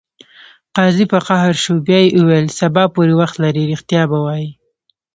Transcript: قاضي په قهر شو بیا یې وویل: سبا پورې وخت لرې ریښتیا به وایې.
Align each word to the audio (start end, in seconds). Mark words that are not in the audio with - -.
قاضي 0.75 1.05
په 1.11 1.17
قهر 1.27 1.53
شو 1.63 1.73
بیا 1.85 1.99
یې 2.05 2.09
وویل: 2.19 2.47
سبا 2.59 2.83
پورې 2.93 3.13
وخت 3.19 3.35
لرې 3.43 3.63
ریښتیا 3.71 4.01
به 4.11 4.17
وایې. 4.25 4.49